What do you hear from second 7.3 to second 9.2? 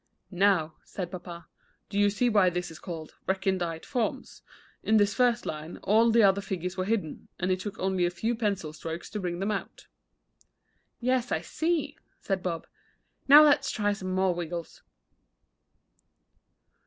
and it took only a few pencil strokes to